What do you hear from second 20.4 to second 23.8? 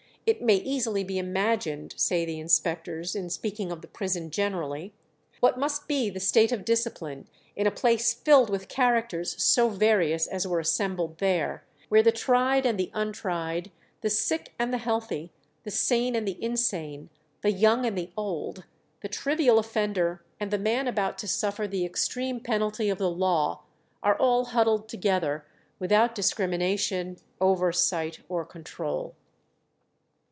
the man about to suffer the extreme penalty of the law,